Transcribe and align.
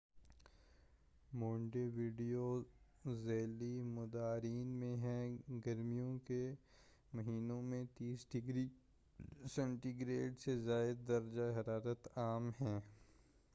Monte 1.31 1.83
video 1.95 2.45
ذیلی 3.23 3.81
مدارین 3.87 4.67
میں 4.79 4.95
ہے 4.97 5.19
گرمیوں 5.65 6.17
کے 6.25 6.43
مہینوں 7.13 7.61
میں 7.61 7.83
30 7.99 8.25
ڈگری 8.31 8.67
سینٹی 9.47 9.99
گریڈ 9.99 10.39
سے 10.39 10.57
زائد 10.59 11.07
درجہءِحرارت 11.07 12.07
عام 12.15 12.49
ہیں 12.61 12.79